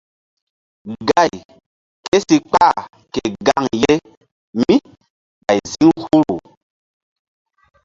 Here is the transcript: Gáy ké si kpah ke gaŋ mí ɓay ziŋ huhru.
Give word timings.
Gáy 1.09 1.33
ké 2.05 2.17
si 2.27 2.37
kpah 2.47 2.79
ke 3.13 3.23
gaŋ 3.47 3.63
mí 4.59 4.75
ɓay 5.45 5.59
ziŋ 5.71 5.89
huhru. 6.01 6.35